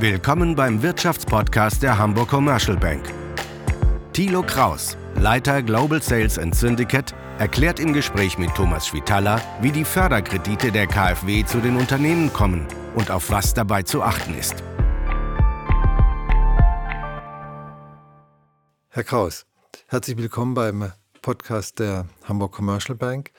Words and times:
Willkommen 0.00 0.56
beim 0.56 0.82
Wirtschaftspodcast 0.82 1.80
der 1.80 1.96
Hamburg 1.96 2.28
Commercial 2.28 2.76
Bank. 2.76 3.14
Thilo 4.12 4.42
Kraus, 4.42 4.96
Leiter 5.14 5.62
Global 5.62 6.02
Sales 6.02 6.36
and 6.36 6.52
Syndicate, 6.52 7.14
erklärt 7.38 7.78
im 7.78 7.92
Gespräch 7.92 8.36
mit 8.36 8.52
Thomas 8.56 8.88
Schwitala, 8.88 9.40
wie 9.60 9.70
die 9.70 9.84
Förderkredite 9.84 10.72
der 10.72 10.88
KfW 10.88 11.44
zu 11.44 11.60
den 11.60 11.76
Unternehmen 11.76 12.32
kommen 12.32 12.66
und 12.96 13.12
auf 13.12 13.30
was 13.30 13.54
dabei 13.54 13.84
zu 13.84 14.02
achten 14.02 14.34
ist. 14.34 14.64
Herr 18.88 19.04
Kraus, 19.04 19.46
herzlich 19.86 20.16
willkommen 20.16 20.54
beim 20.54 20.90
Podcast 21.22 21.78
der 21.78 22.08
Hamburg 22.24 22.50
Commercial 22.50 22.98
Bank. 22.98 23.30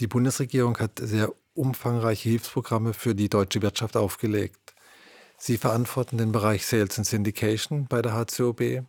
Die 0.00 0.06
Bundesregierung 0.06 0.78
hat 0.78 1.00
sehr 1.02 1.30
umfangreiche 1.52 2.30
Hilfsprogramme 2.30 2.94
für 2.94 3.14
die 3.14 3.28
deutsche 3.28 3.60
Wirtschaft 3.60 3.98
aufgelegt. 3.98 4.61
Sie 5.44 5.58
verantworten 5.58 6.18
den 6.18 6.30
Bereich 6.30 6.64
Sales 6.64 6.98
and 6.98 7.04
Syndication 7.04 7.88
bei 7.88 8.00
der 8.00 8.12
HCOB. 8.12 8.84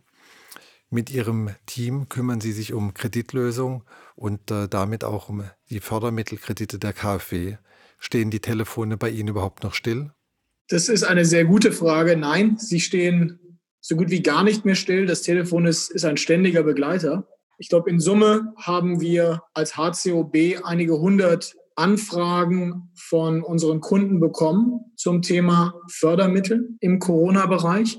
Mit 0.88 1.10
Ihrem 1.10 1.50
Team 1.66 2.08
kümmern 2.08 2.40
Sie 2.40 2.52
sich 2.52 2.72
um 2.72 2.94
Kreditlösung 2.94 3.82
und 4.14 4.52
äh, 4.52 4.68
damit 4.68 5.02
auch 5.02 5.28
um 5.28 5.42
die 5.68 5.80
Fördermittelkredite 5.80 6.78
der 6.78 6.92
KfW. 6.92 7.56
Stehen 7.98 8.30
die 8.30 8.38
Telefone 8.38 8.96
bei 8.96 9.10
Ihnen 9.10 9.30
überhaupt 9.30 9.64
noch 9.64 9.74
still? 9.74 10.12
Das 10.68 10.88
ist 10.88 11.02
eine 11.02 11.24
sehr 11.24 11.44
gute 11.44 11.72
Frage. 11.72 12.16
Nein, 12.16 12.56
sie 12.56 12.78
stehen 12.78 13.58
so 13.80 13.96
gut 13.96 14.10
wie 14.10 14.22
gar 14.22 14.44
nicht 14.44 14.64
mehr 14.64 14.76
still. 14.76 15.06
Das 15.06 15.22
Telefon 15.22 15.66
ist, 15.66 15.90
ist 15.90 16.04
ein 16.04 16.16
ständiger 16.16 16.62
Begleiter. 16.62 17.26
Ich 17.58 17.68
glaube, 17.68 17.90
in 17.90 17.98
Summe 17.98 18.54
haben 18.58 19.00
wir 19.00 19.42
als 19.54 19.76
HCOB 19.76 20.62
einige 20.62 21.00
hundert 21.00 21.56
Anfragen 21.76 22.90
von 22.94 23.42
unseren 23.42 23.80
Kunden 23.80 24.20
bekommen 24.20 24.92
zum 24.96 25.22
Thema 25.22 25.74
Fördermittel 25.90 26.68
im 26.80 26.98
Corona-Bereich. 26.98 27.98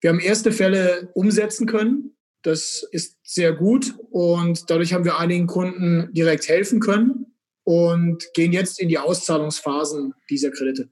Wir 0.00 0.10
haben 0.10 0.20
erste 0.20 0.52
Fälle 0.52 1.10
umsetzen 1.14 1.66
können. 1.66 2.16
Das 2.42 2.86
ist 2.92 3.18
sehr 3.24 3.52
gut 3.52 3.94
und 4.10 4.70
dadurch 4.70 4.92
haben 4.92 5.04
wir 5.04 5.18
einigen 5.18 5.46
Kunden 5.46 6.12
direkt 6.12 6.48
helfen 6.48 6.80
können 6.80 7.26
und 7.64 8.32
gehen 8.32 8.52
jetzt 8.52 8.80
in 8.80 8.88
die 8.88 8.98
Auszahlungsphasen 8.98 10.14
dieser 10.30 10.50
Kredite. 10.50 10.88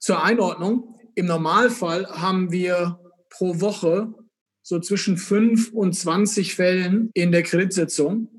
Zur 0.00 0.22
Einordnung. 0.22 0.94
Im 1.14 1.26
Normalfall 1.26 2.06
haben 2.06 2.50
wir 2.50 2.98
pro 3.30 3.60
Woche 3.60 4.12
so 4.62 4.80
zwischen 4.80 5.16
fünf 5.16 5.72
und 5.72 5.94
20 5.94 6.54
Fällen 6.54 7.10
in 7.14 7.30
der 7.30 7.42
Kreditsitzung. 7.42 8.35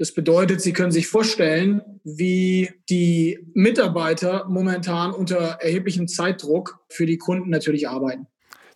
Das 0.00 0.12
bedeutet, 0.12 0.62
Sie 0.62 0.72
können 0.72 0.92
sich 0.92 1.08
vorstellen, 1.08 1.82
wie 2.04 2.70
die 2.88 3.38
Mitarbeiter 3.52 4.46
momentan 4.48 5.12
unter 5.12 5.58
erheblichem 5.60 6.08
Zeitdruck 6.08 6.78
für 6.88 7.04
die 7.04 7.18
Kunden 7.18 7.50
natürlich 7.50 7.86
arbeiten. 7.86 8.26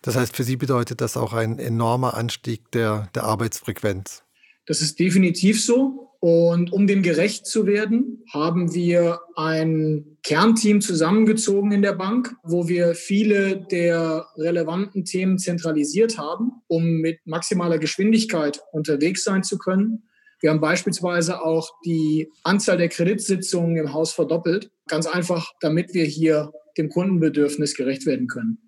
Das 0.03 0.15
heißt, 0.15 0.35
für 0.35 0.43
Sie 0.43 0.55
bedeutet 0.55 1.01
das 1.01 1.17
auch 1.17 1.33
ein 1.33 1.57
enormer 1.57 2.13
Anstieg 2.13 2.69
der, 2.73 3.09
der 3.15 3.23
Arbeitsfrequenz. 3.23 4.21
Das 4.67 4.81
ist 4.81 4.99
definitiv 4.99 5.65
so. 5.65 6.11
Und 6.19 6.71
um 6.71 6.85
dem 6.85 7.01
gerecht 7.01 7.47
zu 7.47 7.65
werden, 7.65 8.23
haben 8.31 8.75
wir 8.75 9.21
ein 9.35 10.19
Kernteam 10.21 10.79
zusammengezogen 10.79 11.71
in 11.71 11.81
der 11.81 11.93
Bank, 11.93 12.35
wo 12.43 12.67
wir 12.67 12.93
viele 12.93 13.65
der 13.71 14.27
relevanten 14.37 15.05
Themen 15.05 15.39
zentralisiert 15.39 16.19
haben, 16.19 16.51
um 16.67 17.01
mit 17.01 17.17
maximaler 17.25 17.79
Geschwindigkeit 17.79 18.61
unterwegs 18.71 19.23
sein 19.23 19.41
zu 19.41 19.57
können. 19.57 20.03
Wir 20.39 20.49
haben 20.49 20.61
beispielsweise 20.61 21.41
auch 21.41 21.71
die 21.85 22.31
Anzahl 22.43 22.77
der 22.77 22.89
Kreditsitzungen 22.89 23.77
im 23.77 23.93
Haus 23.93 24.13
verdoppelt. 24.13 24.71
Ganz 24.87 25.07
einfach, 25.07 25.51
damit 25.61 25.93
wir 25.93 26.05
hier 26.05 26.51
dem 26.77 26.89
Kundenbedürfnis 26.89 27.75
gerecht 27.75 28.05
werden 28.05 28.27
können. 28.27 28.59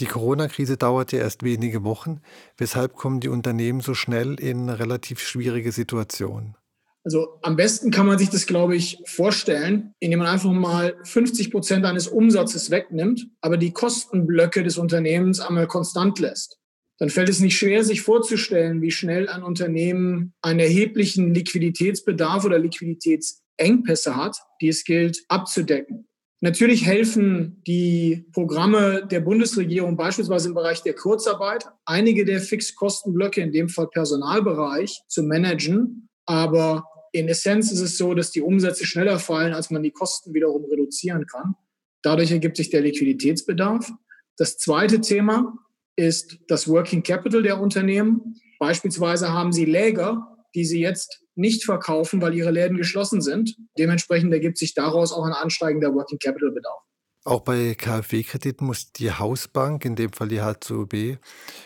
Die 0.00 0.06
Corona-Krise 0.06 0.76
dauert 0.76 1.12
ja 1.12 1.18
erst 1.20 1.42
wenige 1.42 1.82
Wochen. 1.82 2.20
Weshalb 2.56 2.94
kommen 2.94 3.20
die 3.20 3.28
Unternehmen 3.28 3.80
so 3.80 3.94
schnell 3.94 4.38
in 4.38 4.68
relativ 4.68 5.20
schwierige 5.20 5.72
Situationen? 5.72 6.56
Also 7.04 7.38
am 7.42 7.56
besten 7.56 7.90
kann 7.90 8.06
man 8.06 8.18
sich 8.18 8.28
das, 8.28 8.46
glaube 8.46 8.76
ich, 8.76 8.98
vorstellen, 9.06 9.94
indem 9.98 10.18
man 10.20 10.28
einfach 10.28 10.52
mal 10.52 10.94
50 11.04 11.50
Prozent 11.50 11.84
eines 11.84 12.06
Umsatzes 12.06 12.70
wegnimmt, 12.70 13.28
aber 13.40 13.56
die 13.56 13.72
Kostenblöcke 13.72 14.62
des 14.62 14.78
Unternehmens 14.78 15.40
einmal 15.40 15.66
konstant 15.66 16.18
lässt 16.18 16.57
dann 16.98 17.10
fällt 17.10 17.28
es 17.28 17.40
nicht 17.40 17.56
schwer, 17.56 17.84
sich 17.84 18.02
vorzustellen, 18.02 18.82
wie 18.82 18.90
schnell 18.90 19.28
ein 19.28 19.42
Unternehmen 19.42 20.34
einen 20.42 20.60
erheblichen 20.60 21.32
Liquiditätsbedarf 21.32 22.44
oder 22.44 22.58
Liquiditätsengpässe 22.58 24.16
hat, 24.16 24.36
die 24.60 24.68
es 24.68 24.84
gilt 24.84 25.24
abzudecken. 25.28 26.08
Natürlich 26.40 26.86
helfen 26.86 27.62
die 27.66 28.26
Programme 28.32 29.06
der 29.10 29.20
Bundesregierung 29.20 29.96
beispielsweise 29.96 30.48
im 30.48 30.54
Bereich 30.54 30.82
der 30.82 30.94
Kurzarbeit, 30.94 31.66
einige 31.84 32.24
der 32.24 32.40
Fixkostenblöcke, 32.40 33.40
in 33.40 33.52
dem 33.52 33.68
Fall 33.68 33.88
Personalbereich, 33.88 35.00
zu 35.08 35.24
managen. 35.24 36.08
Aber 36.26 36.84
in 37.12 37.28
Essenz 37.28 37.72
ist 37.72 37.80
es 37.80 37.96
so, 37.96 38.14
dass 38.14 38.30
die 38.30 38.42
Umsätze 38.42 38.86
schneller 38.86 39.18
fallen, 39.18 39.52
als 39.52 39.70
man 39.70 39.82
die 39.82 39.90
Kosten 39.90 40.32
wiederum 40.32 40.64
reduzieren 40.64 41.26
kann. 41.26 41.54
Dadurch 42.02 42.30
ergibt 42.30 42.56
sich 42.56 42.70
der 42.70 42.82
Liquiditätsbedarf. 42.82 43.90
Das 44.36 44.58
zweite 44.58 45.00
Thema, 45.00 45.58
ist 45.98 46.38
das 46.46 46.68
Working 46.68 47.02
Capital 47.02 47.42
der 47.42 47.60
Unternehmen. 47.60 48.36
Beispielsweise 48.60 49.32
haben 49.32 49.52
sie 49.52 49.64
Läger, 49.64 50.28
die 50.54 50.64
sie 50.64 50.80
jetzt 50.80 51.24
nicht 51.34 51.64
verkaufen, 51.64 52.22
weil 52.22 52.34
ihre 52.34 52.52
Läden 52.52 52.76
geschlossen 52.76 53.20
sind. 53.20 53.56
Dementsprechend 53.76 54.32
ergibt 54.32 54.58
sich 54.58 54.74
daraus 54.74 55.12
auch 55.12 55.24
ein 55.24 55.32
ansteigender 55.32 55.92
Working 55.92 56.20
Capital 56.20 56.52
Bedarf. 56.52 56.78
Auch 57.24 57.40
bei 57.40 57.74
KfW-Krediten 57.74 58.64
muss 58.64 58.92
die 58.92 59.10
Hausbank, 59.10 59.84
in 59.84 59.96
dem 59.96 60.12
Fall 60.12 60.28
die 60.28 60.40
HZOB, 60.40 61.18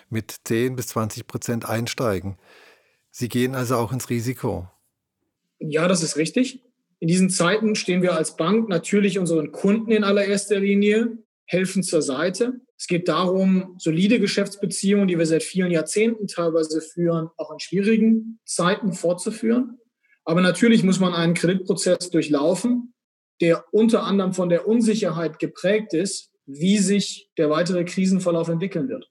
mit 0.08 0.34
10 0.44 0.76
bis 0.76 0.88
20 0.88 1.26
Prozent 1.26 1.68
einsteigen. 1.68 2.38
Sie 3.10 3.28
gehen 3.28 3.54
also 3.54 3.76
auch 3.76 3.92
ins 3.92 4.08
Risiko. 4.08 4.66
Ja, 5.58 5.88
das 5.88 6.02
ist 6.02 6.16
richtig. 6.16 6.62
In 7.00 7.08
diesen 7.08 7.28
Zeiten 7.28 7.74
stehen 7.74 8.00
wir 8.00 8.16
als 8.16 8.36
Bank 8.36 8.70
natürlich 8.70 9.18
unseren 9.18 9.52
Kunden 9.52 9.92
in 9.92 10.04
allererster 10.04 10.58
Linie, 10.58 11.18
helfen 11.44 11.82
zur 11.82 12.00
Seite. 12.00 12.62
Es 12.82 12.88
geht 12.88 13.06
darum, 13.06 13.76
solide 13.78 14.18
Geschäftsbeziehungen, 14.18 15.06
die 15.06 15.16
wir 15.16 15.24
seit 15.24 15.44
vielen 15.44 15.70
Jahrzehnten 15.70 16.26
teilweise 16.26 16.80
führen, 16.80 17.28
auch 17.36 17.52
in 17.52 17.60
schwierigen 17.60 18.40
Zeiten 18.44 18.92
fortzuführen. 18.92 19.78
Aber 20.24 20.40
natürlich 20.40 20.82
muss 20.82 20.98
man 20.98 21.14
einen 21.14 21.34
Kreditprozess 21.34 22.10
durchlaufen, 22.10 22.92
der 23.40 23.64
unter 23.70 24.02
anderem 24.02 24.32
von 24.32 24.48
der 24.48 24.66
Unsicherheit 24.66 25.38
geprägt 25.38 25.94
ist, 25.94 26.32
wie 26.44 26.78
sich 26.78 27.30
der 27.38 27.50
weitere 27.50 27.84
Krisenverlauf 27.84 28.48
entwickeln 28.48 28.88
wird. 28.88 29.08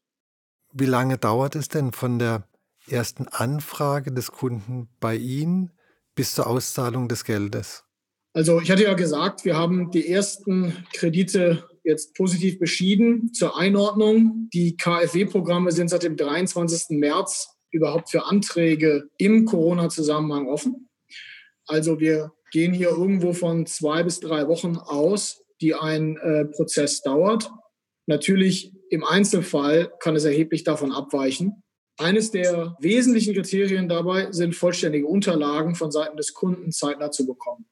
Wie 0.74 0.86
lange 0.86 1.18
dauert 1.18 1.56
es 1.56 1.70
denn 1.70 1.94
von 1.94 2.20
der 2.20 2.50
ersten 2.90 3.30
Anfrage 3.30 4.12
des 4.12 4.34
Kunden 4.34 4.90
bei 5.00 5.16
Ihnen 5.16 5.72
bis 6.14 6.36
zur 6.36 6.48
Auszahlung 6.48 7.08
des 7.08 7.24
Geldes? 7.24 7.86
Also 8.34 8.60
ich 8.60 8.70
hatte 8.70 8.84
ja 8.84 8.96
gesagt, 8.96 9.46
wir 9.46 9.56
haben 9.56 9.92
die 9.92 10.10
ersten 10.10 10.86
Kredite 10.92 11.71
jetzt 11.84 12.16
positiv 12.16 12.60
beschieden. 12.60 13.34
Zur 13.34 13.58
Einordnung, 13.58 14.50
die 14.54 14.78
KfW-Programme 14.78 15.72
sind 15.72 15.90
seit 15.90 16.04
dem 16.04 16.16
23. 16.16 16.98
März 16.98 17.50
überhaupt 17.72 18.10
für 18.10 18.26
Anträge 18.26 19.10
im 19.18 19.46
Corona-Zusammenhang 19.46 20.48
offen. 20.48 20.90
Also 21.68 22.00
wir 22.00 22.34
gehen 22.52 22.74
hier 22.74 22.90
irgendwo 22.90 23.34
von 23.34 23.66
zwei 23.66 24.04
bis 24.04 24.20
drei 24.20 24.48
Wochen 24.48 24.78
aus, 24.78 25.44
die 25.62 25.74
ein 25.74 26.18
äh, 26.18 26.46
Prozess 26.46 27.02
dauert. 27.02 27.50
Natürlich 28.08 28.74
im 28.90 29.06
Einzelfall 29.06 29.92
kann 30.00 30.16
es 30.16 30.26
erheblich 30.26 30.64
davon 30.64 30.92
abweichen. 30.92 31.64
Eines 31.98 32.32
der 32.32 32.76
wesentlichen 32.80 33.34
Kriterien 33.34 33.88
dabei 33.88 34.32
sind 34.32 34.56
vollständige 34.56 35.08
Unterlagen 35.08 35.76
von 35.76 35.92
Seiten 35.92 36.18
des 36.18 36.34
Kunden 36.34 36.72
zeitnah 36.72 37.12
zu 37.12 37.26
bekommen. 37.26 37.66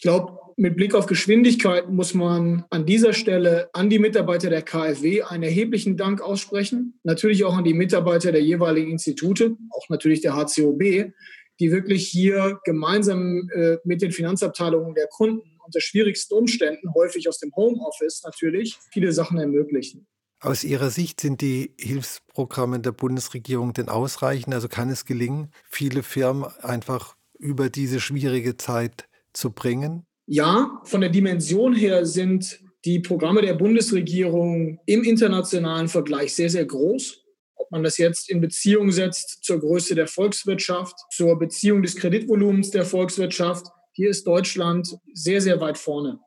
Ich 0.00 0.02
glaube, 0.02 0.38
mit 0.56 0.76
Blick 0.76 0.94
auf 0.94 1.04
Geschwindigkeit 1.04 1.90
muss 1.90 2.14
man 2.14 2.64
an 2.70 2.86
dieser 2.86 3.12
Stelle 3.12 3.68
an 3.74 3.90
die 3.90 3.98
Mitarbeiter 3.98 4.48
der 4.48 4.62
KfW 4.62 5.24
einen 5.24 5.42
erheblichen 5.42 5.98
Dank 5.98 6.22
aussprechen. 6.22 6.98
Natürlich 7.02 7.44
auch 7.44 7.54
an 7.54 7.64
die 7.64 7.74
Mitarbeiter 7.74 8.32
der 8.32 8.42
jeweiligen 8.42 8.90
Institute, 8.90 9.58
auch 9.68 9.90
natürlich 9.90 10.22
der 10.22 10.34
HCOB, 10.34 11.12
die 11.60 11.70
wirklich 11.70 12.08
hier 12.08 12.58
gemeinsam 12.64 13.50
äh, 13.54 13.76
mit 13.84 14.00
den 14.00 14.10
Finanzabteilungen 14.10 14.94
der 14.94 15.06
Kunden 15.08 15.60
unter 15.66 15.82
schwierigsten 15.82 16.32
Umständen, 16.32 16.94
häufig 16.94 17.28
aus 17.28 17.38
dem 17.38 17.54
Homeoffice 17.54 18.22
natürlich, 18.24 18.78
viele 18.90 19.12
Sachen 19.12 19.36
ermöglichen. 19.36 20.06
Aus 20.40 20.64
Ihrer 20.64 20.88
Sicht 20.88 21.20
sind 21.20 21.42
die 21.42 21.74
Hilfsprogramme 21.78 22.80
der 22.80 22.92
Bundesregierung 22.92 23.74
denn 23.74 23.90
ausreichend? 23.90 24.54
Also 24.54 24.68
kann 24.68 24.88
es 24.88 25.04
gelingen, 25.04 25.50
viele 25.68 26.02
Firmen 26.02 26.46
einfach 26.62 27.16
über 27.38 27.68
diese 27.68 28.00
schwierige 28.00 28.56
Zeit 28.56 29.09
zu 29.32 29.52
bringen? 29.52 30.06
Ja, 30.26 30.80
von 30.84 31.00
der 31.00 31.10
Dimension 31.10 31.74
her 31.74 32.06
sind 32.06 32.60
die 32.84 33.00
Programme 33.00 33.42
der 33.42 33.54
Bundesregierung 33.54 34.80
im 34.86 35.04
internationalen 35.04 35.88
Vergleich 35.88 36.34
sehr, 36.34 36.50
sehr 36.50 36.64
groß. 36.64 37.24
Ob 37.56 37.70
man 37.70 37.82
das 37.82 37.98
jetzt 37.98 38.30
in 38.30 38.40
Beziehung 38.40 38.90
setzt 38.90 39.44
zur 39.44 39.60
Größe 39.60 39.94
der 39.94 40.06
Volkswirtschaft, 40.06 40.96
zur 41.10 41.38
Beziehung 41.38 41.82
des 41.82 41.96
Kreditvolumens 41.96 42.70
der 42.70 42.84
Volkswirtschaft, 42.84 43.66
hier 43.92 44.08
ist 44.08 44.26
Deutschland 44.26 44.96
sehr, 45.12 45.40
sehr 45.40 45.60
weit 45.60 45.76
vorne. 45.76 46.20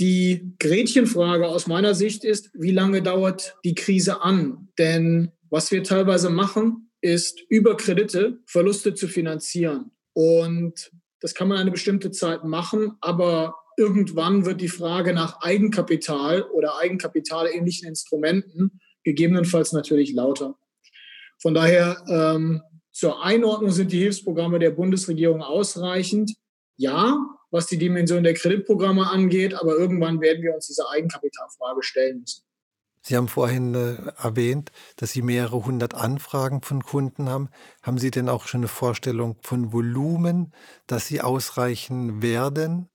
Die 0.00 0.54
Gretchenfrage 0.58 1.46
aus 1.46 1.68
meiner 1.68 1.94
Sicht 1.94 2.24
ist, 2.24 2.50
wie 2.54 2.72
lange 2.72 3.02
dauert 3.02 3.56
die 3.64 3.76
Krise 3.76 4.22
an? 4.22 4.68
Denn 4.78 5.30
was 5.50 5.70
wir 5.70 5.84
teilweise 5.84 6.30
machen, 6.30 6.90
ist 7.00 7.40
über 7.48 7.76
Kredite 7.76 8.40
Verluste 8.46 8.94
zu 8.94 9.06
finanzieren. 9.06 9.92
Und 10.14 10.90
das 11.24 11.34
kann 11.34 11.48
man 11.48 11.56
eine 11.56 11.70
bestimmte 11.70 12.10
Zeit 12.10 12.44
machen, 12.44 12.98
aber 13.00 13.54
irgendwann 13.78 14.44
wird 14.44 14.60
die 14.60 14.68
Frage 14.68 15.14
nach 15.14 15.40
Eigenkapital 15.40 16.42
oder 16.42 16.78
eigenkapitalähnlichen 16.78 17.88
Instrumenten 17.88 18.78
gegebenenfalls 19.04 19.72
natürlich 19.72 20.12
lauter. 20.12 20.58
Von 21.40 21.54
daher 21.54 22.04
ähm, 22.10 22.60
zur 22.92 23.24
Einordnung 23.24 23.70
sind 23.70 23.90
die 23.90 24.00
Hilfsprogramme 24.00 24.58
der 24.58 24.72
Bundesregierung 24.72 25.40
ausreichend. 25.40 26.34
Ja, 26.76 27.16
was 27.50 27.68
die 27.68 27.78
Dimension 27.78 28.22
der 28.22 28.34
Kreditprogramme 28.34 29.08
angeht, 29.08 29.54
aber 29.54 29.78
irgendwann 29.78 30.20
werden 30.20 30.42
wir 30.42 30.54
uns 30.54 30.66
diese 30.66 30.90
Eigenkapitalfrage 30.90 31.82
stellen 31.82 32.20
müssen. 32.20 32.43
Sie 33.06 33.16
haben 33.16 33.28
vorhin 33.28 33.74
äh, 33.74 33.96
erwähnt, 34.22 34.72
dass 34.96 35.12
Sie 35.12 35.20
mehrere 35.20 35.66
hundert 35.66 35.94
Anfragen 35.94 36.62
von 36.62 36.82
Kunden 36.82 37.28
haben. 37.28 37.50
Haben 37.82 37.98
Sie 37.98 38.10
denn 38.10 38.30
auch 38.30 38.46
schon 38.46 38.60
eine 38.60 38.68
Vorstellung 38.68 39.36
von 39.42 39.74
Volumen, 39.74 40.54
dass 40.86 41.06
Sie 41.06 41.20
ausreichen 41.20 42.22
werden? 42.22 42.88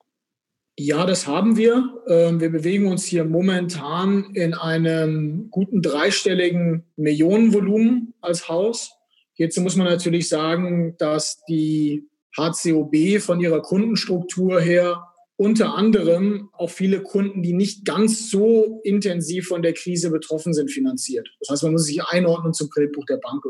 Ja, 0.80 1.06
das 1.06 1.28
haben 1.28 1.58
wir. 1.58 1.94
Ähm, 2.08 2.40
wir 2.40 2.50
bewegen 2.50 2.88
uns 2.88 3.06
hier 3.06 3.24
momentan 3.24 4.32
in 4.34 4.56
einem 4.56 5.52
guten 5.52 5.84
dreistelligen 5.84 6.86
Millionenvolumen 6.96 8.16
als 8.20 8.50
Haus. 8.50 8.94
Hierzu 9.34 9.62
muss 9.62 9.76
man 9.76 9.86
natürlich 9.86 10.28
sagen, 10.28 10.96
dass 10.98 11.44
die 11.48 12.10
HCOB 12.36 13.22
von 13.22 13.40
ihrer 13.40 13.62
Kundenstruktur 13.62 14.60
her 14.60 15.09
unter 15.40 15.74
anderem 15.74 16.50
auch 16.52 16.70
viele 16.70 17.02
Kunden, 17.02 17.42
die 17.42 17.54
nicht 17.54 17.86
ganz 17.86 18.30
so 18.30 18.82
intensiv 18.84 19.48
von 19.48 19.62
der 19.62 19.72
Krise 19.72 20.12
betroffen 20.12 20.54
sind, 20.54 20.70
finanziert. 20.70 21.30
Das 21.40 21.50
heißt, 21.50 21.64
man 21.64 21.72
muss 21.72 21.86
sich 21.86 22.04
einordnen 22.04 22.54
zum 22.54 22.70
Kreditbuch 22.70 23.06
der 23.06 23.18
Bank. 23.18 23.46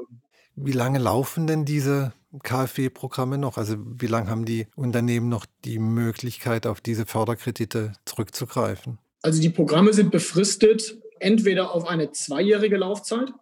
Wie 0.55 0.71
lange 0.71 0.99
laufen 0.99 1.47
denn 1.47 1.65
diese 1.65 2.13
KfW-Programme 2.43 3.39
noch? 3.39 3.57
Also 3.57 3.77
wie 3.79 4.05
lange 4.05 4.29
haben 4.29 4.45
die 4.45 4.67
Unternehmen 4.75 5.29
noch 5.29 5.47
die 5.65 5.79
Möglichkeit, 5.79 6.67
auf 6.67 6.79
diese 6.79 7.07
Förderkredite 7.07 7.93
zurückzugreifen? 8.05 8.99
Also 9.23 9.41
die 9.41 9.49
Programme 9.49 9.91
sind 9.91 10.11
befristet 10.11 10.95
entweder 11.19 11.73
auf 11.73 11.87
eine 11.87 12.11
zweijährige 12.11 12.77
Laufzeit 12.77 13.33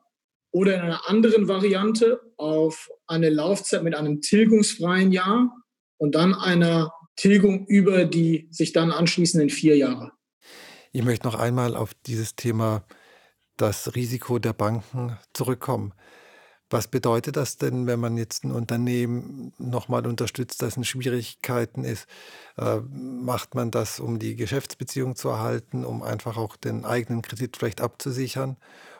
oder 0.52 0.76
in 0.76 0.80
einer 0.80 1.10
anderen 1.10 1.50
Variante 1.50 2.22
auf 2.38 2.90
eine 3.08 3.30
Laufzeit 3.30 3.84
mit 3.84 3.94
einem 3.94 4.22
tilgungsfreien 4.22 5.12
Jahr 5.12 5.54
und 5.98 6.16
dann 6.16 6.34
einer 6.34 6.94
Tilgung 7.18 7.66
über 7.66 8.06
die 8.06 8.48
sich 8.52 8.72
dann 8.72 8.92
anschließenden 8.92 9.50
vier 9.50 9.76
Jahre. 9.76 10.12
Ich 10.94 11.04
möchte 11.04 11.28
noch 11.28 11.36
einmal 11.36 11.76
auf 11.76 11.94
dieses 12.06 12.36
Thema 12.36 12.86
das 13.58 13.96
Risiko 13.96 14.40
der 14.40 14.54
Banken 14.54 15.18
zurückkommen. 15.34 15.94
Was 16.70 16.90
bedeutet 16.90 17.38
das 17.38 17.58
denn, 17.58 17.88
wenn 17.88 18.00
man 18.00 18.18
jetzt 18.18 18.44
ein 18.44 18.52
Unternehmen 18.52 19.54
nochmal 19.58 20.06
unterstützt, 20.06 20.62
das 20.62 20.76
in 20.76 20.84
Schwierigkeiten 20.84 21.86
ist? 21.86 22.08
Äh, 22.58 22.82
macht 22.90 23.56
man 23.56 23.72
das, 23.72 24.02
um 24.02 24.20
die 24.20 24.36
Geschäftsbeziehung 24.36 25.16
zu 25.16 25.30
erhalten, 25.30 25.86
um 25.86 26.04
einfach 26.04 26.36
auch 26.36 26.58
den 26.58 26.84
eigenen 26.84 27.22
Kredit 27.22 27.56
vielleicht 27.56 27.80
abzusichern? 27.80 28.58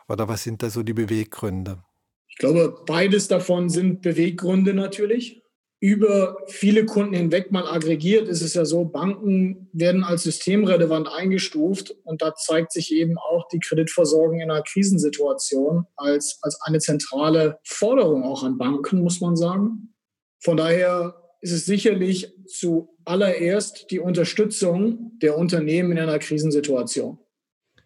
Oder 0.08 0.28
was 0.28 0.44
sind 0.44 0.62
da 0.62 0.70
so 0.70 0.82
die 0.82 0.94
Beweggründe? 0.94 1.84
Ich 2.28 2.36
glaube, 2.36 2.82
beides 2.86 3.28
davon 3.28 3.68
sind 3.68 4.00
Beweggründe 4.00 4.72
natürlich 4.72 5.42
über 5.80 6.36
viele 6.48 6.86
Kunden 6.86 7.14
hinweg 7.14 7.52
mal 7.52 7.66
aggregiert, 7.66 8.26
ist 8.26 8.42
es 8.42 8.54
ja 8.54 8.64
so, 8.64 8.84
Banken 8.84 9.68
werden 9.72 10.02
als 10.02 10.24
systemrelevant 10.24 11.08
eingestuft 11.08 11.94
und 12.02 12.20
da 12.20 12.34
zeigt 12.34 12.72
sich 12.72 12.92
eben 12.92 13.16
auch 13.16 13.46
die 13.48 13.60
Kreditversorgung 13.60 14.40
in 14.40 14.50
einer 14.50 14.62
Krisensituation 14.62 15.86
als, 15.94 16.38
als 16.42 16.60
eine 16.62 16.80
zentrale 16.80 17.60
Forderung 17.62 18.24
auch 18.24 18.42
an 18.42 18.58
Banken, 18.58 19.02
muss 19.02 19.20
man 19.20 19.36
sagen. 19.36 19.94
Von 20.40 20.56
daher 20.56 21.14
ist 21.40 21.52
es 21.52 21.66
sicherlich 21.66 22.32
zuallererst 22.46 23.90
die 23.92 24.00
Unterstützung 24.00 25.12
der 25.22 25.38
Unternehmen 25.38 25.92
in 25.92 25.98
einer 25.98 26.18
Krisensituation. 26.18 27.18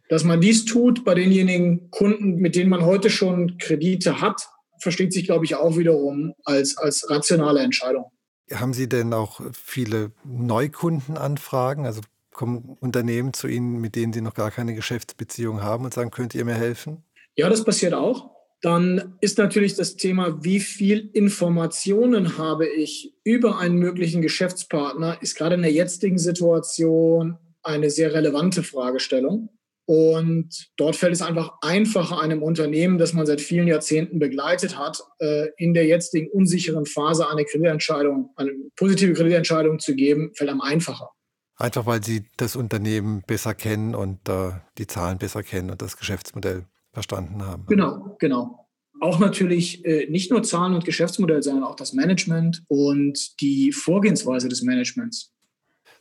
Dass 0.09 0.25
man 0.25 0.41
dies 0.41 0.65
tut 0.65 1.05
bei 1.05 1.15
denjenigen 1.15 1.91
Kunden, 1.91 2.37
mit 2.37 2.57
denen 2.57 2.71
man 2.71 2.85
heute 2.85 3.11
schon 3.11 3.59
Kredite 3.59 4.23
hat, 4.23 4.49
versteht 4.83 5.13
sich, 5.13 5.25
glaube 5.25 5.45
ich, 5.45 5.55
auch 5.55 5.77
wiederum 5.77 6.35
als, 6.45 6.77
als 6.77 7.09
rationale 7.09 7.61
Entscheidung. 7.61 8.11
Haben 8.53 8.75
Sie 8.75 8.89
denn 8.89 9.13
auch 9.15 9.41
viele 9.53 10.13
Neukundenanfragen? 10.25 11.87
Also 11.87 12.03
kommen 12.33 12.77
Unternehmen 12.81 13.33
zu 13.33 13.49
Ihnen, 13.49 13.81
mit 13.81 13.95
denen 13.97 14.13
Sie 14.13 14.21
noch 14.21 14.35
gar 14.35 14.51
keine 14.51 14.75
Geschäftsbeziehung 14.75 15.63
haben 15.63 15.85
und 15.85 15.95
sagen, 15.95 16.11
könnt 16.11 16.35
ihr 16.35 16.45
mir 16.45 16.55
helfen? 16.55 17.05
Ja, 17.37 17.49
das 17.49 17.65
passiert 17.65 17.95
auch. 17.95 18.31
Dann 18.61 19.17
ist 19.21 19.39
natürlich 19.39 19.75
das 19.75 19.97
Thema, 19.97 20.45
wie 20.45 20.61
viel 20.61 21.11
Informationen 21.13 22.39
habe 22.39 22.67
ich 22.67 23.15
über 23.25 23.59
einen 23.59 23.77
möglichen 23.77 24.23
Geschäftspartner, 24.23 25.21
ist 25.21 25.37
gerade 25.37 25.57
in 25.57 25.63
der 25.63 25.73
jetzigen 25.73 26.19
Situation 26.19 27.39
eine 27.63 27.91
sehr 27.91 28.15
relevante 28.15 28.63
Fragestellung. 28.63 29.49
Und 29.93 30.71
dort 30.79 30.97
fällt 30.97 31.13
es 31.13 31.21
einfach 31.21 31.59
einfacher, 31.61 32.19
einem 32.19 32.43
Unternehmen, 32.43 32.97
das 32.97 33.13
man 33.13 33.27
seit 33.27 33.43
vielen 33.43 33.69
Jahrzehnten 33.69 34.19
begleitet 34.19 34.79
hat, 34.79 35.03
äh, 35.19 35.49
in 35.59 35.75
der 35.75 35.85
jetzigen 35.85 36.31
unsicheren 36.31 36.87
Phase 36.87 37.29
eine 37.29 37.45
Kreditentscheidung, 37.45 38.31
eine 38.37 38.53
positive 38.75 39.13
Kreditentscheidung 39.13 39.81
zu 39.81 39.95
geben, 39.95 40.33
fällt 40.35 40.49
einem 40.49 40.63
einfacher. 40.63 41.11
Einfach 41.57 41.85
weil 41.85 42.03
Sie 42.03 42.25
das 42.39 42.57
Unternehmen 42.57 43.23
besser 43.27 43.53
kennen 43.53 43.95
und 43.95 44.31
äh, 44.31 44.53
die 44.79 44.87
Zahlen 44.87 45.19
besser 45.19 45.43
kennen 45.43 45.71
und 45.71 45.83
das 45.83 45.99
Geschäftsmodell 45.99 46.65
verstanden 46.95 47.43
haben. 47.45 47.67
Genau, 47.67 48.17
genau. 48.19 48.67
Auch 48.99 49.19
natürlich 49.19 49.85
äh, 49.85 50.07
nicht 50.09 50.31
nur 50.31 50.43
Zahlen 50.43 50.73
und 50.73 50.87
Geschäftsmodell, 50.87 51.43
sondern 51.43 51.65
auch 51.65 51.77
das 51.77 51.93
Management 51.93 52.65
und 52.67 53.39
die 53.43 53.73
Vorgehensweise 53.73 54.49
des 54.49 54.63
Managements. 54.63 55.35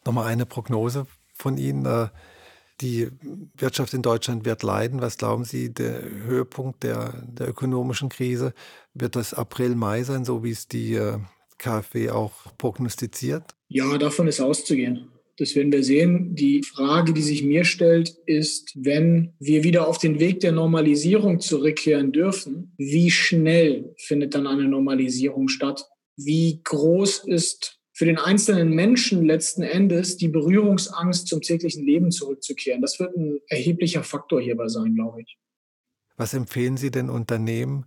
Nochmal 0.06 0.28
eine 0.28 0.46
Prognose 0.46 1.08
von 1.34 1.58
Ihnen. 1.58 1.86
Äh, 1.86 2.08
die 2.82 3.10
Wirtschaft 3.56 3.94
in 3.94 4.02
Deutschland 4.02 4.46
wird 4.46 4.64
leiden. 4.64 5.02
Was 5.02 5.18
glauben 5.18 5.44
Sie, 5.44 5.74
der 5.74 6.02
Höhepunkt 6.26 6.84
der, 6.84 7.24
der 7.28 7.50
ökonomischen 7.50 8.10
Krise? 8.10 8.54
Wird 8.94 9.16
das 9.16 9.34
April, 9.34 9.76
Mai 9.76 10.04
sein, 10.04 10.26
so 10.26 10.44
wie 10.44 10.52
es 10.52 10.68
die 10.68 10.96
äh, 10.96 11.20
KfW 11.58 12.10
auch 12.10 12.34
prognostiziert? 12.58 13.44
Ja, 13.68 13.98
davon 13.98 14.28
ist 14.28 14.42
auszugehen. 14.42 15.08
Das 15.38 15.56
werden 15.56 15.72
wir 15.72 15.84
sehen. 15.84 16.36
Die 16.36 16.62
Frage, 16.62 17.14
die 17.14 17.22
sich 17.22 17.44
mir 17.44 17.64
stellt, 17.64 18.16
ist, 18.26 18.74
wenn 18.76 19.34
wir 19.40 19.64
wieder 19.64 19.88
auf 19.88 19.98
den 19.98 20.20
Weg 20.20 20.42
der 20.42 20.52
Normalisierung 20.52 21.40
zurückkehren 21.40 22.12
dürfen, 22.12 22.74
wie 22.78 23.10
schnell 23.10 23.96
findet 23.98 24.36
dann 24.36 24.46
eine 24.46 24.66
Normalisierung 24.66 25.48
statt? 25.48 25.88
Wie 26.16 26.62
groß 26.64 27.24
ist 27.26 27.81
für 28.02 28.06
den 28.06 28.18
einzelnen 28.18 28.72
Menschen 28.72 29.24
letzten 29.26 29.62
Endes 29.62 30.18
die 30.18 30.28
Berührungsangst 30.28 31.28
zum 31.28 31.40
täglichen 31.40 31.86
Leben 31.86 32.10
zurückzukehren. 32.10 32.82
Das 32.82 33.00
wird 33.00 33.16
ein 33.16 33.42
erheblicher 33.48 34.02
Faktor 34.02 34.42
hierbei 34.42 34.70
sein, 34.70 34.96
glaube 34.96 35.22
ich. 35.22 35.38
Was 36.18 36.34
empfehlen 36.34 36.78
Sie 36.78 36.90
den 36.90 37.12
Unternehmen, 37.12 37.86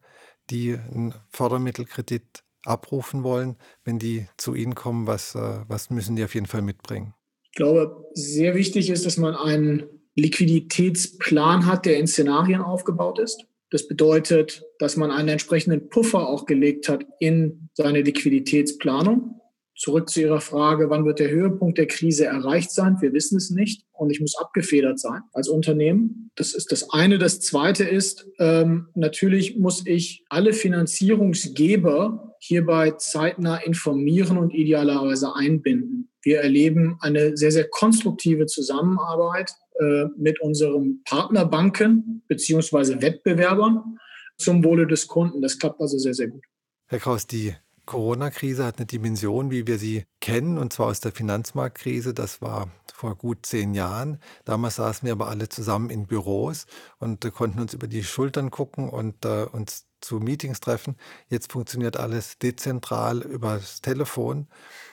die 0.50 0.74
einen 0.74 1.14
Fördermittelkredit 1.30 2.44
abrufen 2.64 3.24
wollen, 3.24 3.56
wenn 3.82 3.98
die 3.98 4.28
zu 4.36 4.54
Ihnen 4.54 4.76
kommen? 4.76 5.08
Was, 5.08 5.34
äh, 5.34 5.64
was 5.66 5.90
müssen 5.90 6.14
die 6.14 6.22
auf 6.22 6.34
jeden 6.34 6.46
Fall 6.46 6.62
mitbringen? 6.62 7.14
Ich 7.42 7.56
glaube, 7.56 8.06
sehr 8.12 8.54
wichtig 8.54 8.90
ist, 8.90 9.06
dass 9.06 9.16
man 9.16 9.34
einen 9.34 9.82
Liquiditätsplan 10.14 11.66
hat, 11.66 11.86
der 11.86 11.98
in 11.98 12.06
Szenarien 12.06 12.60
aufgebaut 12.60 13.18
ist. 13.18 13.46
Das 13.70 13.88
bedeutet, 13.88 14.62
dass 14.78 14.96
man 14.96 15.10
einen 15.10 15.30
entsprechenden 15.30 15.88
Puffer 15.88 16.28
auch 16.28 16.46
gelegt 16.46 16.88
hat 16.88 17.04
in 17.18 17.68
seine 17.74 18.02
Liquiditätsplanung. 18.02 19.40
Zurück 19.76 20.08
zu 20.08 20.20
Ihrer 20.20 20.40
Frage, 20.40 20.88
wann 20.88 21.04
wird 21.04 21.18
der 21.18 21.30
Höhepunkt 21.30 21.78
der 21.78 21.86
Krise 21.86 22.26
erreicht 22.26 22.70
sein? 22.70 22.96
Wir 23.00 23.12
wissen 23.12 23.36
es 23.36 23.50
nicht 23.50 23.84
und 23.92 24.10
ich 24.10 24.20
muss 24.20 24.36
abgefedert 24.36 25.00
sein 25.00 25.22
als 25.32 25.48
Unternehmen. 25.48 26.30
Das 26.36 26.54
ist 26.54 26.70
das 26.70 26.90
eine. 26.90 27.18
Das 27.18 27.40
zweite 27.40 27.82
ist, 27.82 28.28
ähm, 28.38 28.88
natürlich 28.94 29.58
muss 29.58 29.84
ich 29.84 30.24
alle 30.28 30.52
Finanzierungsgeber 30.52 32.36
hierbei 32.38 32.92
zeitnah 32.92 33.56
informieren 33.56 34.38
und 34.38 34.54
idealerweise 34.54 35.34
einbinden. 35.34 36.10
Wir 36.22 36.40
erleben 36.40 36.96
eine 37.00 37.36
sehr, 37.36 37.50
sehr 37.50 37.68
konstruktive 37.68 38.46
Zusammenarbeit 38.46 39.52
äh, 39.80 40.04
mit 40.16 40.40
unseren 40.40 41.02
Partnerbanken 41.04 42.22
beziehungsweise 42.28 43.02
Wettbewerbern 43.02 43.98
zum 44.38 44.62
Wohle 44.62 44.86
des 44.86 45.08
Kunden. 45.08 45.42
Das 45.42 45.58
klappt 45.58 45.80
also 45.80 45.98
sehr, 45.98 46.14
sehr 46.14 46.28
gut. 46.28 46.44
Herr 46.86 47.00
Kraus, 47.00 47.26
die 47.26 47.54
Corona-Krise 47.86 48.64
hat 48.64 48.78
eine 48.78 48.86
Dimension, 48.86 49.50
wie 49.50 49.66
wir 49.66 49.78
sie 49.78 50.04
kennen, 50.20 50.58
und 50.58 50.72
zwar 50.72 50.86
aus 50.86 51.00
der 51.00 51.12
Finanzmarktkrise. 51.12 52.14
Das 52.14 52.40
war 52.40 52.70
vor 52.92 53.16
gut 53.16 53.44
zehn 53.44 53.74
Jahren. 53.74 54.18
Damals 54.44 54.76
saßen 54.76 55.04
wir 55.06 55.12
aber 55.12 55.28
alle 55.28 55.48
zusammen 55.48 55.90
in 55.90 56.06
Büros 56.06 56.66
und 56.98 57.24
äh, 57.24 57.30
konnten 57.30 57.60
uns 57.60 57.74
über 57.74 57.86
die 57.86 58.04
Schultern 58.04 58.50
gucken 58.50 58.88
und 58.88 59.24
äh, 59.24 59.44
uns 59.44 59.86
zu 60.00 60.20
Meetings 60.20 60.60
treffen. 60.60 60.96
Jetzt 61.28 61.52
funktioniert 61.52 61.96
alles 61.96 62.38
dezentral 62.38 63.22
über 63.22 63.54
das 63.54 63.80
Telefon. 63.80 64.46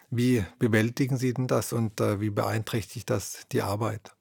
Wie 0.09 0.43
bewältigen 0.59 1.17
Sie 1.17 1.33
denn 1.33 1.47
das 1.47 1.73
und 1.73 2.01
äh, 2.01 2.19
wie 2.19 2.29
beeinträchtigt 2.29 3.09
das 3.09 3.45
die 3.51 3.61
Arbeit? 3.61 4.15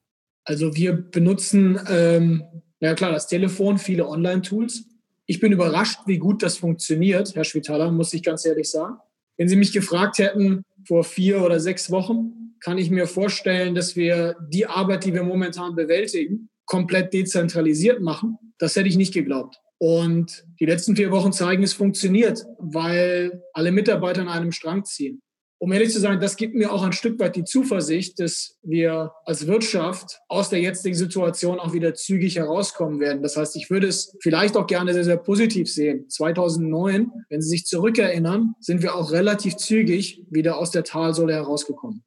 Also 0.44 0.74
wir 0.74 0.92
benutzen, 0.92 1.80
ähm, 1.88 2.44
ja 2.80 2.94
klar, 2.94 3.12
das 3.12 3.28
Telefon, 3.28 3.78
viele 3.78 4.06
Online-Tools. 4.06 4.84
Ich 5.30 5.38
bin 5.38 5.52
überrascht, 5.52 6.00
wie 6.06 6.18
gut 6.18 6.42
das 6.42 6.56
funktioniert, 6.56 7.37
Herr 7.37 7.44
Schwitaler, 7.44 7.92
muss 7.92 8.12
ich 8.12 8.25
ganz 8.25 8.44
ehrlich 8.44 8.68
sagen. 8.68 8.96
Wenn 9.37 9.49
Sie 9.49 9.54
mich 9.54 9.72
gefragt 9.72 10.18
hätten 10.18 10.64
vor 10.84 11.04
vier 11.04 11.44
oder 11.44 11.60
sechs 11.60 11.88
Wochen, 11.92 12.56
kann 12.58 12.78
ich 12.78 12.90
mir 12.90 13.06
vorstellen, 13.06 13.76
dass 13.76 13.94
wir 13.94 14.34
die 14.49 14.66
Arbeit, 14.66 15.04
die 15.04 15.14
wir 15.14 15.22
momentan 15.22 15.76
bewältigen, 15.76 16.49
komplett 16.64 17.12
dezentralisiert 17.12 18.00
machen. 18.00 18.38
Das 18.58 18.75
hätte 18.75 18.88
ich 18.88 18.96
nicht 18.96 19.14
geglaubt. 19.14 19.60
Und 19.78 20.44
die 20.58 20.66
letzten 20.66 20.96
vier 20.96 21.12
Wochen 21.12 21.32
zeigen, 21.32 21.62
es 21.62 21.75
funktioniert, 21.75 22.44
weil 22.58 23.40
alle 23.52 23.70
Mitarbeiter 23.70 24.22
an 24.22 24.28
einem 24.28 24.50
Strang 24.50 24.84
ziehen 24.84 25.22
um 25.61 25.73
ehrlich 25.73 25.93
zu 25.93 26.00
sein, 26.00 26.19
das 26.21 26.37
gibt 26.37 26.55
mir 26.55 26.73
auch 26.73 26.83
ein 26.83 26.95
Stück 26.95 27.21
weit 27.21 27.37
die 27.37 27.45
Zuversicht, 27.45 28.19
dass 28.19 28.57
wir 28.62 29.12
als 29.26 29.47
Wirtschaft 29.47 30.21
aus 30.26 30.49
der 30.49 30.61
jetzigen 30.61 30.97
Situation 30.97 31.61
auch 31.61 31.75
wieder 31.75 31.93
zügig 31.93 32.37
herauskommen 32.37 32.99
werden. 32.99 33.23
Das 33.23 33.37
heißt, 33.37 33.57
ich 33.57 33.69
würde 33.69 33.87
es 33.87 34.17
vielleicht 34.23 34.57
auch 34.57 34.67
gerne 34.67 34.95
sehr, 34.95 35.05
sehr 35.05 35.19
positiv 35.19 35.71
sehen. 35.71 36.09
2009, 36.09 37.12
wenn 37.29 37.43
Sie 37.43 37.50
sich 37.50 37.67
zurückerinnern, 37.67 38.55
sind 38.59 38.83
wir 38.83 38.95
auch 38.95 39.12
relativ 39.12 39.57
zügig 39.57 40.25
wieder 40.31 40.57
aus 40.57 40.71
der 40.71 40.83
Talsohle 40.83 41.35
herausgekommen. 41.35 42.05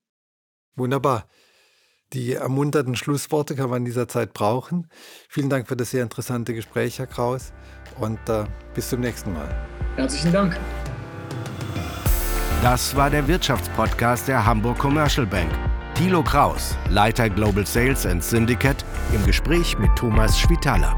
Wunderbar. 0.76 1.28
Die 2.14 2.34
ermunternden 2.34 2.96
Schlussworte 2.96 3.56
kann 3.56 3.70
man 3.70 3.84
in 3.84 3.86
dieser 3.86 4.08
Zeit 4.08 4.34
brauchen. 4.34 4.88
Vielen 5.30 5.50
Dank 5.52 5.68
für 5.68 5.76
das 5.76 5.92
sehr 5.92 6.02
interessante 6.02 6.56
Gespräch, 6.56 6.98
Herr 6.98 7.08
Kraus, 7.08 7.54
und 8.00 8.18
äh, 8.30 8.46
bis 8.74 8.90
zum 8.90 9.02
nächsten 9.02 9.32
Mal. 9.32 9.50
Herzlichen 9.96 10.32
Dank. 10.32 10.60
Das 12.64 12.96
war 12.96 13.10
der 13.10 13.28
Wirtschaftspodcast 13.28 14.30
der 14.30 14.46
Hamburg 14.46 14.78
Commercial 14.78 15.28
Bank. 15.28 15.52
Thilo 15.96 16.24
Kraus, 16.24 16.78
Leiter 16.90 17.30
Global 17.30 17.66
Sales 17.66 18.06
and 18.06 18.24
Syndicate, 18.24 18.86
im 19.14 19.26
Gespräch 19.26 19.78
mit 19.80 19.94
Thomas 19.98 20.40
Schwitaler. 20.40 20.96